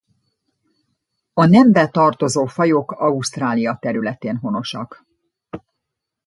A 1.33 1.45
nembe 1.45 1.87
tartozó 1.89 2.45
fajok 2.45 2.91
Ausztrália 2.91 3.77
területén 3.81 4.37
honosak. 4.37 5.05